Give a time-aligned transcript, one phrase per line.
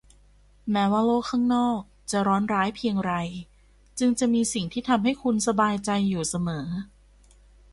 [0.71, 1.79] แม้ว่าโลกข้างนอก
[2.11, 3.13] จะร้อนร้ายเพียงไร
[3.99, 6.67] จึงจะมีสิ่งที่ทำให้คุณสบายใจอยู่เสมอ